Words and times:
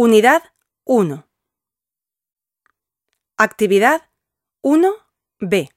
Unidad 0.00 0.44
1. 0.84 1.24
Actividad 3.36 4.02
1B. 4.62 5.70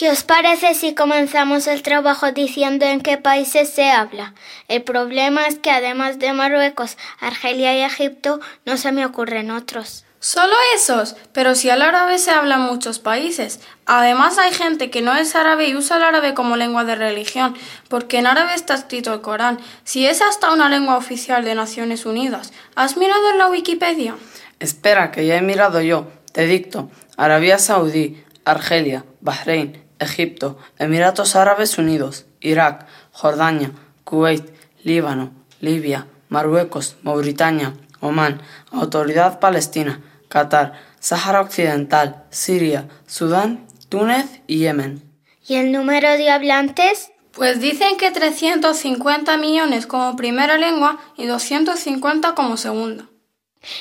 ¿Qué 0.00 0.08
os 0.08 0.22
parece 0.22 0.72
si 0.72 0.94
comenzamos 0.94 1.66
el 1.66 1.82
trabajo 1.82 2.32
diciendo 2.32 2.86
en 2.86 3.02
qué 3.02 3.18
países 3.18 3.68
se 3.68 3.90
habla? 3.90 4.32
El 4.66 4.82
problema 4.82 5.44
es 5.44 5.58
que 5.58 5.70
además 5.70 6.18
de 6.18 6.32
Marruecos, 6.32 6.96
Argelia 7.20 7.76
y 7.76 7.82
Egipto, 7.82 8.40
no 8.64 8.78
se 8.78 8.92
me 8.92 9.04
ocurren 9.04 9.50
otros. 9.50 10.06
Solo 10.18 10.54
esos, 10.74 11.16
pero 11.34 11.54
si 11.54 11.68
el 11.68 11.82
árabe 11.82 12.16
se 12.16 12.30
habla 12.30 12.54
en 12.54 12.62
muchos 12.62 12.98
países. 12.98 13.60
Además 13.84 14.38
hay 14.38 14.54
gente 14.54 14.88
que 14.88 15.02
no 15.02 15.14
es 15.14 15.36
árabe 15.36 15.68
y 15.68 15.76
usa 15.76 15.98
el 15.98 16.04
árabe 16.04 16.32
como 16.32 16.56
lengua 16.56 16.84
de 16.84 16.94
religión, 16.94 17.54
porque 17.90 18.16
en 18.16 18.26
árabe 18.26 18.54
está 18.54 18.72
escrito 18.72 19.12
el 19.12 19.20
Corán. 19.20 19.58
Si 19.84 20.06
es 20.06 20.22
hasta 20.22 20.50
una 20.50 20.70
lengua 20.70 20.96
oficial 20.96 21.44
de 21.44 21.54
Naciones 21.54 22.06
Unidas. 22.06 22.54
¿Has 22.74 22.96
mirado 22.96 23.32
en 23.32 23.36
la 23.36 23.48
Wikipedia? 23.48 24.14
Espera, 24.60 25.10
que 25.10 25.26
ya 25.26 25.36
he 25.36 25.42
mirado 25.42 25.82
yo. 25.82 26.10
Te 26.32 26.46
dicto. 26.46 26.90
Arabia 27.18 27.58
Saudí, 27.58 28.24
Argelia, 28.46 29.04
Bahrein, 29.20 29.89
Egipto, 30.00 30.58
Emiratos 30.78 31.36
Árabes 31.36 31.78
Unidos, 31.78 32.26
Irak, 32.40 32.86
Jordania, 33.12 33.70
Kuwait, 34.04 34.50
Líbano, 34.82 35.30
Libia, 35.60 36.06
Marruecos, 36.28 36.96
Mauritania, 37.02 37.74
Omán, 38.00 38.40
Autoridad 38.72 39.38
Palestina, 39.38 40.00
Qatar, 40.28 40.72
Sáhara 40.98 41.42
Occidental, 41.42 42.24
Siria, 42.30 42.88
Sudán, 43.06 43.66
Túnez 43.88 44.26
y 44.46 44.58
Yemen. 44.58 45.02
¿Y 45.46 45.56
el 45.56 45.72
número 45.72 46.08
de 46.16 46.30
hablantes? 46.30 47.10
Pues 47.32 47.60
dicen 47.60 47.96
que 47.96 48.10
350 48.10 49.36
millones 49.36 49.86
como 49.86 50.16
primera 50.16 50.56
lengua 50.58 50.98
y 51.16 51.26
250 51.26 52.34
como 52.34 52.56
segunda. 52.56 53.06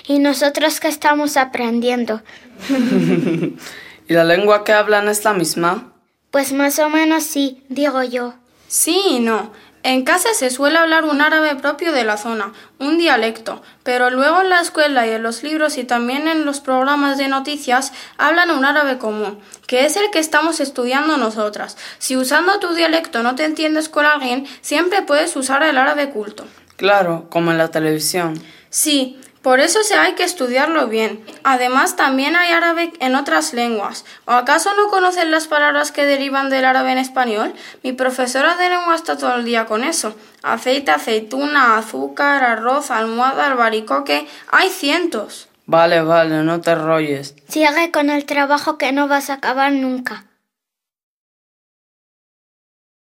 ¿Y 0.06 0.20
nosotros 0.20 0.80
qué 0.80 0.88
estamos 0.88 1.38
aprendiendo? 1.38 2.22
¿Y 4.08 4.14
la 4.14 4.23
lengua 4.23 4.64
que 4.64 4.73
hablan 4.73 5.08
es 5.08 5.23
la 5.23 5.33
misma? 5.33 5.94
Pues 6.32 6.54
más 6.54 6.78
o 6.80 6.90
menos 6.90 7.24
sí, 7.24 7.64
digo 7.70 8.04
yo. 8.04 8.34
Sí 8.68 9.02
y 9.10 9.20
no. 9.20 9.52
En 9.82 10.04
casa 10.04 10.34
se 10.34 10.50
suele 10.50 10.78
hablar 10.78 11.06
un 11.06 11.22
árabe 11.22 11.56
propio 11.56 11.94
de 11.94 12.04
la 12.04 12.18
zona, 12.18 12.52
un 12.80 12.98
dialecto, 12.98 13.62
pero 13.82 14.10
luego 14.10 14.42
en 14.42 14.50
la 14.50 14.60
escuela 14.60 15.08
y 15.08 15.12
en 15.12 15.24
los 15.24 15.42
libros 15.42 15.78
y 15.78 15.86
también 15.86 16.28
en 16.28 16.46
los 16.46 16.60
programas 16.60 17.18
de 17.18 17.30
noticias 17.30 17.94
hablan 18.18 18.52
un 18.52 18.66
árabe 18.66 18.98
común, 18.98 19.40
que 19.68 19.86
es 19.86 19.96
el 19.96 20.12
que 20.12 20.20
estamos 20.20 20.60
estudiando 20.60 21.16
nosotras. 21.16 21.78
Si 21.98 22.18
usando 22.18 22.60
tu 22.60 22.74
dialecto 22.74 23.24
no 23.24 23.36
te 23.36 23.46
entiendes 23.46 23.88
con 23.88 24.06
alguien, 24.06 24.46
siempre 24.62 25.02
puedes 25.02 25.36
usar 25.38 25.64
el 25.64 25.78
árabe 25.78 26.10
culto. 26.10 26.46
Claro, 26.76 27.28
como 27.30 27.52
en 27.52 27.58
la 27.58 27.72
televisión. 27.72 28.40
Sí, 28.70 29.20
por 29.42 29.62
eso 29.62 29.84
se 29.84 29.95
hay 29.95 30.14
que 30.14 30.23
estudiarlo 30.23 30.88
bien. 30.88 31.23
Además, 31.44 31.95
también 31.95 32.36
hay 32.36 32.52
árabe 32.52 32.92
en 33.00 33.16
otras 33.16 33.54
lenguas. 33.54 34.04
¿O 34.26 34.32
acaso 34.32 34.73
no 34.76 34.90
conocen 34.90 35.32
las 35.32 35.48
palabras 35.48 35.92
que 35.94 36.06
derivan 36.06 36.50
del 36.50 36.66
árabe 36.66 36.92
en 36.92 36.98
español? 36.98 37.54
Mi 37.82 37.94
profesora 37.94 38.58
de 38.58 38.70
lengua 38.70 38.95
está 38.95 39.17
todo 39.17 39.36
el 39.36 39.45
día 39.45 39.66
con 39.66 39.84
eso. 39.84 40.14
Aceite, 40.44 40.92
aceituna, 40.92 41.78
azúcar, 41.78 42.44
arroz, 42.44 42.92
almohada, 42.92 43.48
albaricoque. 43.48 44.28
Hay 44.52 44.70
cientos. 44.70 45.48
Vale, 45.66 46.02
vale, 46.02 46.44
no 46.44 46.60
te 46.60 46.76
rolles. 46.76 47.36
Sigue 47.48 47.92
con 47.92 48.10
el 48.10 48.26
trabajo 48.26 48.78
que 48.78 48.92
no 48.92 49.08
vas 49.08 49.30
a 49.30 49.36
acabar 49.36 49.72
nunca. 49.72 50.26